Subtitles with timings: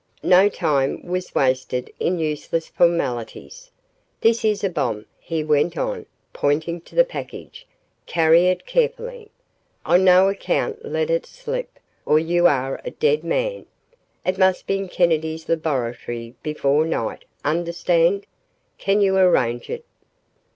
[0.23, 3.69] No time was wasted in useless formalities.
[4.21, 7.67] "This is a bomb," he went on, pointing to the package.
[8.07, 9.29] "Carry it carefully.
[9.85, 13.67] On no account let it slip, or you are a dead man.
[14.25, 17.23] It must be in Kennedy's laboratory before night.
[17.45, 18.25] Understand?
[18.79, 19.85] Can you arrange it?"